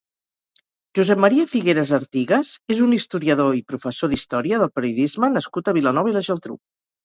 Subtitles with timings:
[0.99, 6.15] Josep Maria Figueres Artigues és un historiador i professor d'història del periodisme nascut a Vilanova
[6.17, 6.61] i la Geltrú.